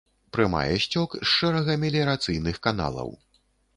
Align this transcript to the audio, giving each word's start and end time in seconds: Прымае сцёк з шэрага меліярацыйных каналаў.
Прымае 0.35 0.77
сцёк 0.85 1.09
з 1.19 1.29
шэрага 1.33 1.77
меліярацыйных 1.85 2.55
каналаў. 2.67 3.09